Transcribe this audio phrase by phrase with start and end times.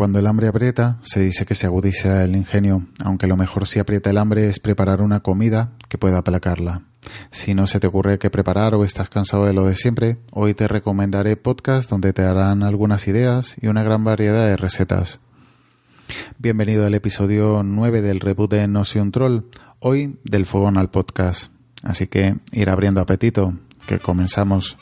[0.00, 3.80] Cuando el hambre aprieta, se dice que se agudiza el ingenio, aunque lo mejor si
[3.80, 6.84] aprieta el hambre es preparar una comida que pueda aplacarla.
[7.30, 10.54] Si no se te ocurre qué preparar o estás cansado de lo de siempre, hoy
[10.54, 15.20] te recomendaré podcasts donde te darán algunas ideas y una gran variedad de recetas.
[16.38, 19.40] Bienvenido al episodio 9 del reboot de No soy un troll,
[19.80, 21.52] hoy del fogón al podcast.
[21.82, 23.52] Así que ir abriendo apetito,
[23.86, 24.78] que comenzamos.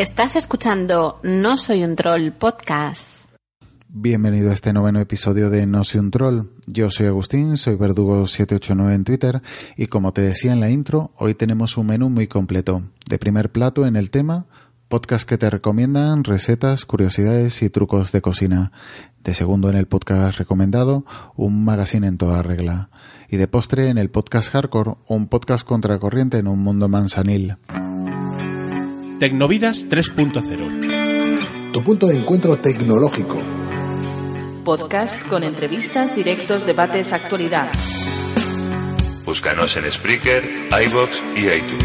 [0.00, 3.30] Estás escuchando No Soy un Troll podcast.
[3.86, 6.46] Bienvenido a este noveno episodio de No Soy un Troll.
[6.66, 9.42] Yo soy Agustín, soy Verdugo789 en Twitter
[9.76, 12.82] y como te decía en la intro, hoy tenemos un menú muy completo.
[13.10, 14.46] De primer plato en el tema,
[14.88, 18.72] podcast que te recomiendan recetas, curiosidades y trucos de cocina.
[19.22, 21.04] De segundo en el podcast recomendado,
[21.36, 22.88] un magazine en toda regla.
[23.28, 27.58] Y de postre en el podcast hardcore, un podcast contracorriente en un mundo manzanil.
[29.20, 31.72] Tecnovidas 3.0.
[31.74, 33.36] Tu punto de encuentro tecnológico.
[34.64, 37.70] Podcast con entrevistas, directos, debates, actualidad.
[39.26, 40.42] Búscanos en Spreaker,
[40.86, 41.84] iBox y iTunes.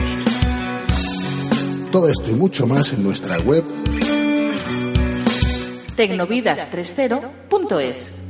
[1.91, 3.65] Todo esto y mucho más en nuestra web
[5.97, 8.24] tecnovidas30.es.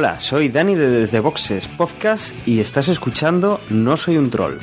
[0.00, 4.58] Hola, soy Dani de Desde Boxes Podcast y estás escuchando No Soy un Troll.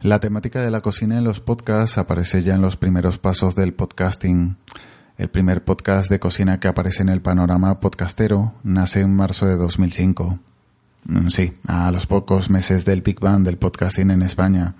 [0.00, 3.74] La temática de la cocina en los podcasts aparece ya en los primeros pasos del
[3.74, 4.56] podcasting.
[5.18, 9.56] El primer podcast de cocina que aparece en el panorama podcastero nace en marzo de
[9.56, 10.40] 2005.
[11.08, 14.74] Mm, sí, a los pocos meses del Big Bang del podcasting en España.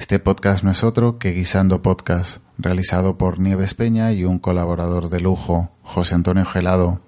[0.00, 5.08] Este podcast no es otro que Guisando Podcast, realizado por Nieves Peña y un colaborador
[5.08, 7.02] de lujo, José Antonio Gelado.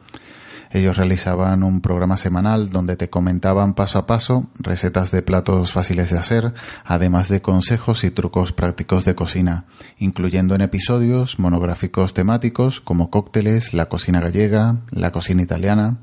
[0.73, 6.11] Ellos realizaban un programa semanal donde te comentaban paso a paso recetas de platos fáciles
[6.11, 6.55] de hacer,
[6.85, 9.65] además de consejos y trucos prácticos de cocina,
[9.99, 15.99] incluyendo en episodios monográficos temáticos como cócteles, la cocina gallega, la cocina italiana.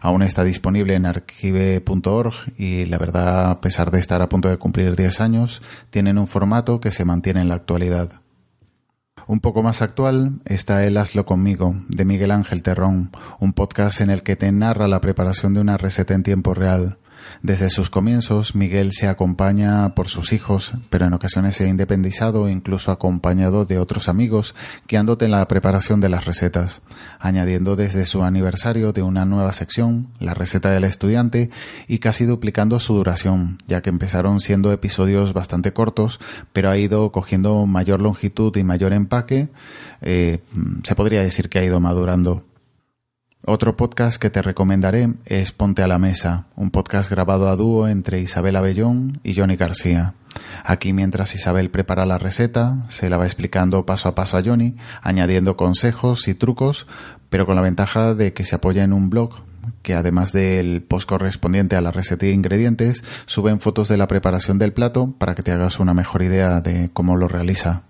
[0.00, 4.56] Aún está disponible en archive.org y la verdad, a pesar de estar a punto de
[4.56, 8.25] cumplir 10 años, tienen un formato que se mantiene en la actualidad.
[9.28, 13.10] Un poco más actual está El Hazlo conmigo, de Miguel Ángel Terrón,
[13.40, 16.98] un podcast en el que te narra la preparación de una receta en tiempo real.
[17.42, 22.48] Desde sus comienzos, Miguel se acompaña por sus hijos, pero en ocasiones se ha independizado
[22.48, 24.54] e incluso acompañado de otros amigos,
[24.88, 26.82] guiándote en la preparación de las recetas,
[27.18, 31.50] añadiendo desde su aniversario de una nueva sección, la receta del estudiante,
[31.86, 36.20] y casi duplicando su duración, ya que empezaron siendo episodios bastante cortos,
[36.52, 39.48] pero ha ido cogiendo mayor longitud y mayor empaque,
[40.00, 40.40] eh,
[40.82, 42.44] se podría decir que ha ido madurando.
[43.48, 47.86] Otro podcast que te recomendaré es Ponte a la Mesa, un podcast grabado a dúo
[47.86, 50.14] entre Isabel Abellón y Johnny García.
[50.64, 54.74] Aquí mientras Isabel prepara la receta, se la va explicando paso a paso a Johnny,
[55.00, 56.88] añadiendo consejos y trucos,
[57.30, 59.36] pero con la ventaja de que se apoya en un blog
[59.82, 64.58] que además del post correspondiente a la receta de ingredientes, suben fotos de la preparación
[64.58, 67.84] del plato para que te hagas una mejor idea de cómo lo realiza.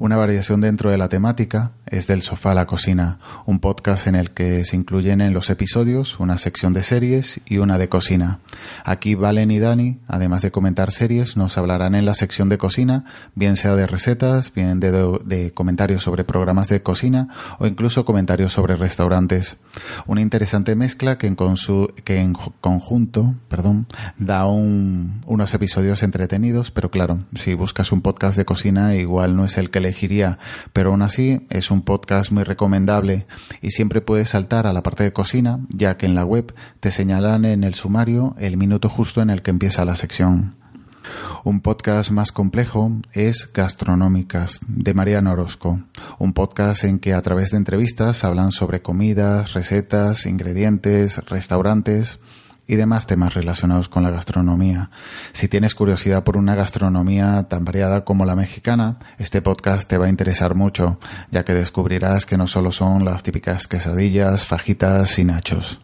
[0.00, 4.14] Una variación dentro de la temática es Del sofá a la cocina, un podcast en
[4.14, 8.38] el que se incluyen en los episodios una sección de series y una de cocina.
[8.84, 13.06] Aquí Valen y Dani, además de comentar series, nos hablarán en la sección de cocina,
[13.34, 17.28] bien sea de recetas, bien de, comentarios sobre programas de cocina
[17.58, 19.56] o incluso comentarios sobre restaurantes.
[20.06, 21.34] Una interesante mezcla que en,
[22.60, 23.34] conjunto
[24.16, 29.44] da un, unos episodios entretenidos, pero claro, si buscas un podcast de cocina igual no
[29.44, 30.38] es el que elegiría,
[30.72, 33.26] pero aún así es un podcast muy recomendable
[33.62, 36.90] y siempre puedes saltar a la parte de cocina, ya que en la web te
[36.90, 40.56] señalan en el sumario el minuto justo en el que empieza la sección.
[41.42, 45.80] Un podcast más complejo es Gastronómicas, de Mariano Orozco,
[46.18, 52.20] un podcast en que a través de entrevistas hablan sobre comidas, recetas, ingredientes, restaurantes
[52.68, 54.90] y demás temas relacionados con la gastronomía.
[55.32, 60.06] Si tienes curiosidad por una gastronomía tan variada como la mexicana, este podcast te va
[60.06, 61.00] a interesar mucho,
[61.30, 65.80] ya que descubrirás que no solo son las típicas quesadillas, fajitas y nachos.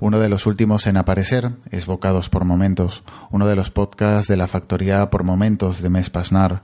[0.00, 4.36] Uno de los últimos en aparecer es Bocados por Momentos, uno de los podcasts de
[4.36, 6.62] la factoría por momentos de Mes Pasnar,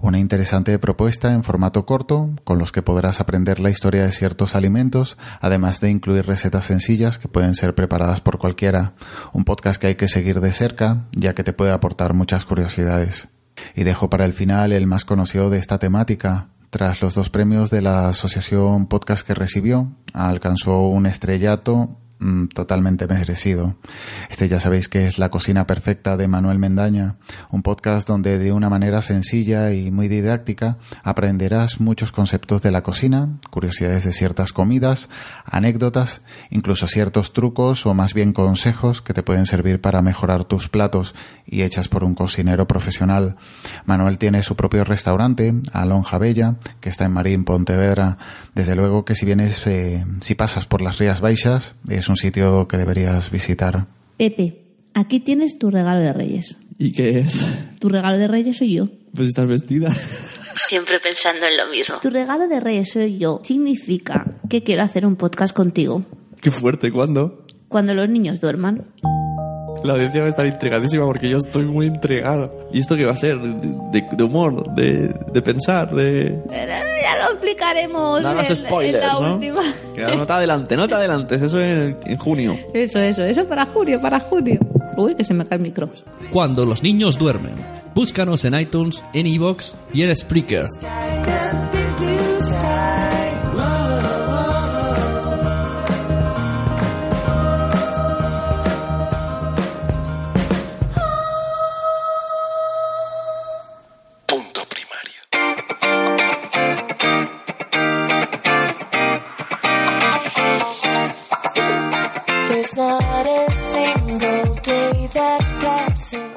[0.00, 4.54] una interesante propuesta en formato corto con los que podrás aprender la historia de ciertos
[4.54, 8.94] alimentos, además de incluir recetas sencillas que pueden ser preparadas por cualquiera.
[9.32, 13.28] Un podcast que hay que seguir de cerca, ya que te puede aportar muchas curiosidades.
[13.74, 16.48] Y dejo para el final el más conocido de esta temática.
[16.70, 23.06] Tras los dos premios de la asociación podcast que recibió, alcanzó un estrellato Mm, totalmente
[23.06, 23.76] merecido.
[24.30, 27.16] Este ya sabéis que es La Cocina Perfecta de Manuel Mendaña,
[27.50, 32.82] un podcast donde de una manera sencilla y muy didáctica aprenderás muchos conceptos de la
[32.82, 35.10] cocina, curiosidades de ciertas comidas,
[35.44, 40.70] anécdotas, incluso ciertos trucos o más bien consejos que te pueden servir para mejorar tus
[40.70, 41.14] platos
[41.44, 43.36] y hechas por un cocinero profesional.
[43.84, 48.16] Manuel tiene su propio restaurante, Alonja Bella, que está en Marín, Pontevedra.
[48.54, 52.66] Desde luego que si vienes, eh, si pasas por las Rías Baixas, es un sitio
[52.68, 53.86] que deberías visitar.
[54.16, 54.62] Pepe,
[54.94, 56.56] aquí tienes tu regalo de Reyes.
[56.78, 57.46] ¿Y qué es?
[57.78, 58.84] Tu regalo de Reyes soy yo.
[59.14, 59.90] Pues estás vestida.
[60.68, 61.96] Siempre pensando en lo mismo.
[62.00, 66.04] Tu regalo de Reyes soy yo significa que quiero hacer un podcast contigo.
[66.40, 67.46] Qué fuerte, ¿cuándo?
[67.68, 68.86] Cuando los niños duerman.
[69.86, 72.68] La audiencia va a estar intrigadísima porque yo estoy muy intrigado.
[72.72, 73.38] ¿Y esto qué va a ser?
[73.38, 74.74] ¿De, de humor?
[74.74, 75.94] De, ¿De, pensar?
[75.94, 76.42] ¿De...?
[76.50, 78.20] Ya lo explicaremos.
[78.20, 79.34] No hagas spoilers, en la ¿no?
[79.34, 79.62] última.
[79.94, 81.42] Que no te adelantes, no te adelantes.
[81.42, 82.58] Eso en, en junio.
[82.74, 84.58] Eso, eso, eso para junio, para junio.
[84.96, 85.88] Uy, que se me cae el micro.
[86.30, 87.54] Cuando los niños duermen.
[87.94, 90.66] Búscanos en iTunes, en iVoox y en Spreaker.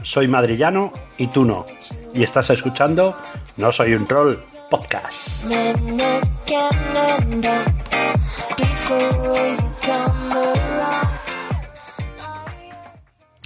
[0.03, 1.65] Soy madrillano y tú no.
[2.13, 3.15] Y estás escuchando
[3.57, 4.37] No Soy un Troll
[4.69, 5.45] Podcast.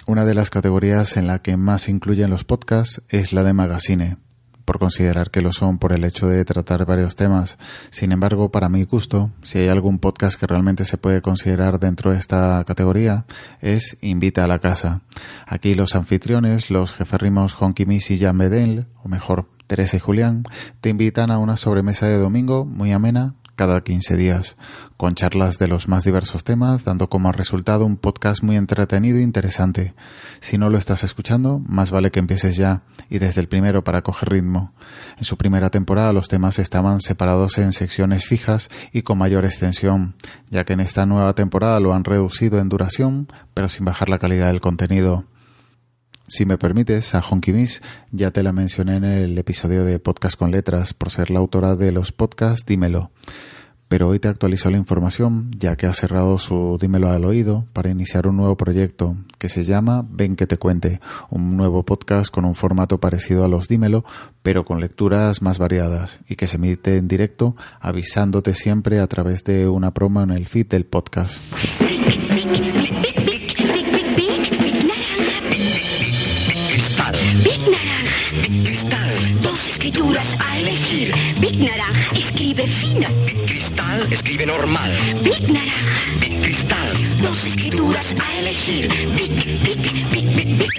[0.05, 4.17] Una de las categorías en la que más incluyen los podcasts es la de magazine,
[4.65, 7.57] por considerar que lo son por el hecho de tratar varios temas.
[7.89, 12.11] Sin embargo, para mi gusto, si hay algún podcast que realmente se puede considerar dentro
[12.11, 13.25] de esta categoría,
[13.61, 15.01] es Invita a la Casa.
[15.45, 20.43] Aquí los anfitriones, los jeferrimos Honky Miss y Jan Bedell, o mejor, Teresa y Julián,
[20.81, 24.57] te invitan a una sobremesa de domingo muy amena cada 15 días,
[24.97, 29.21] con charlas de los más diversos temas, dando como resultado un podcast muy entretenido e
[29.21, 29.93] interesante.
[30.39, 34.01] Si no lo estás escuchando, más vale que empieces ya, y desde el primero para
[34.01, 34.73] coger ritmo.
[35.17, 40.15] En su primera temporada los temas estaban separados en secciones fijas y con mayor extensión,
[40.49, 44.19] ya que en esta nueva temporada lo han reducido en duración, pero sin bajar la
[44.19, 45.25] calidad del contenido.
[46.35, 50.35] Si me permites, a Honky Miss ya te la mencioné en el episodio de Podcast
[50.35, 53.11] con Letras por ser la autora de los podcasts Dímelo.
[53.87, 57.91] Pero hoy te actualizo la información ya que ha cerrado su Dímelo al oído para
[57.91, 62.45] iniciar un nuevo proyecto que se llama Ven que te cuente, un nuevo podcast con
[62.45, 64.03] un formato parecido a los Dímelo,
[64.41, 69.43] pero con lecturas más variadas y que se emite en directo avisándote siempre a través
[69.43, 71.37] de una promo en el feed del podcast.
[81.53, 83.07] Big Naranja escribe fino.
[83.45, 84.91] Cristal escribe normal.
[85.23, 86.19] Big Naranja.
[86.19, 87.21] Big Cristal.
[87.21, 88.89] Dos escrituras a elegir.
[89.15, 90.71] Big, big, big, big, big.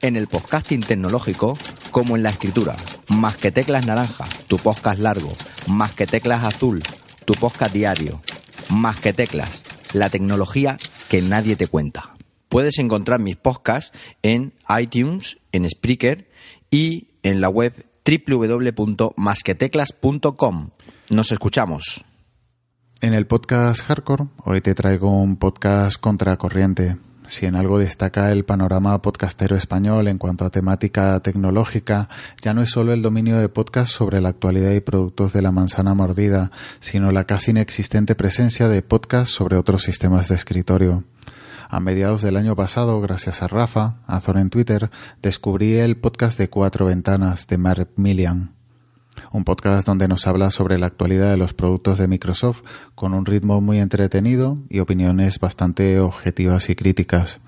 [0.00, 1.58] En el podcasting tecnológico,
[1.90, 2.76] como en la escritura,
[3.08, 5.32] más que teclas naranja, tu podcast largo,
[5.66, 6.80] más que teclas azul,
[7.24, 8.20] tu podcast diario,
[8.70, 12.14] más que teclas, la tecnología que nadie te cuenta.
[12.48, 13.90] Puedes encontrar mis podcasts
[14.22, 16.28] en iTunes, en Spreaker
[16.70, 20.70] y en la web www.masqueteclas.com.
[21.12, 22.04] Nos escuchamos.
[23.00, 26.98] En el podcast Hardcore, hoy te traigo un podcast contracorriente.
[27.26, 32.08] Si en algo destaca el panorama podcastero español en cuanto a temática tecnológica,
[32.40, 35.52] ya no es solo el dominio de podcast sobre la actualidad y productos de la
[35.52, 41.04] manzana mordida, sino la casi inexistente presencia de podcast sobre otros sistemas de escritorio.
[41.70, 46.48] A mediados del año pasado, gracias a Rafa, Azor en Twitter, descubrí el podcast de
[46.48, 48.54] Cuatro Ventanas de Mark Millian.
[49.32, 52.62] Un podcast donde nos habla sobre la actualidad de los productos de Microsoft
[52.94, 57.42] con un ritmo muy entretenido y opiniones bastante objetivas y críticas.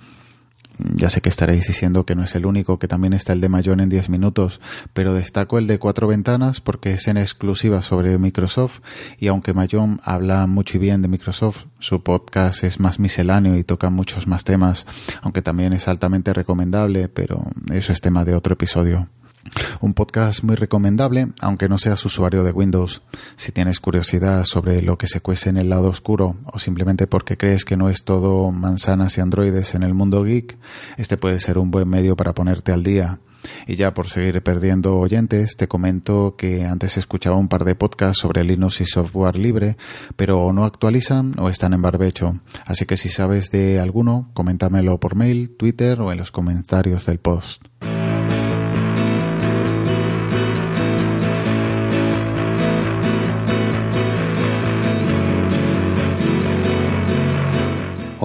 [0.94, 3.48] Ya sé que estaréis diciendo que no es el único, que también está el de
[3.48, 4.60] Mayón en 10 minutos,
[4.92, 8.80] pero destaco el de cuatro ventanas porque es en exclusiva sobre Microsoft
[9.18, 13.64] y aunque Mayón habla mucho y bien de Microsoft, su podcast es más misceláneo y
[13.64, 14.86] toca muchos más temas,
[15.22, 19.08] aunque también es altamente recomendable, pero eso es tema de otro episodio.
[19.80, 23.02] Un podcast muy recomendable, aunque no seas usuario de Windows.
[23.36, 27.36] Si tienes curiosidad sobre lo que se cuece en el lado oscuro o simplemente porque
[27.36, 30.58] crees que no es todo manzanas y androides en el mundo geek,
[30.98, 33.18] este puede ser un buen medio para ponerte al día.
[33.66, 38.20] Y ya por seguir perdiendo oyentes, te comento que antes escuchaba un par de podcasts
[38.20, 39.76] sobre Linux y software libre,
[40.16, 42.40] pero o no actualizan o están en barbecho.
[42.66, 47.18] Así que si sabes de alguno, coméntamelo por mail, Twitter o en los comentarios del
[47.18, 47.64] post.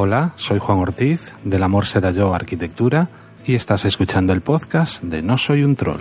[0.07, 3.09] Hola, soy Juan Ortiz, del Amor Será Yo Arquitectura,
[3.43, 6.00] y estás escuchando el podcast de No Soy un Troll.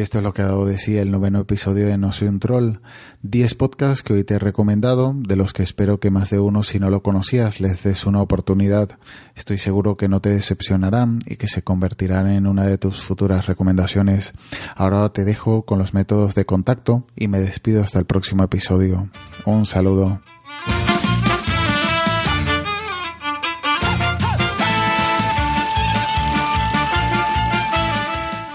[0.00, 2.40] Esto es lo que ha dado de sí el noveno episodio de No Soy un
[2.40, 2.78] Troll.
[3.20, 6.62] Diez podcasts que hoy te he recomendado, de los que espero que más de uno,
[6.62, 8.98] si no lo conocías, les des una oportunidad.
[9.34, 13.46] Estoy seguro que no te decepcionarán y que se convertirán en una de tus futuras
[13.46, 14.32] recomendaciones.
[14.74, 19.10] Ahora te dejo con los métodos de contacto y me despido hasta el próximo episodio.
[19.44, 20.22] Un saludo.